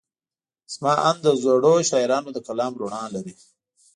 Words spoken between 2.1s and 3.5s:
د کلام رڼا لري.